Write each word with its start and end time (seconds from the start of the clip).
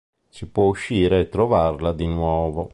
Si 0.27 0.47
può 0.47 0.63
uscire 0.65 1.19
e 1.19 1.29
trovarla 1.29 1.93
di 1.93 2.07
nuovo. 2.07 2.69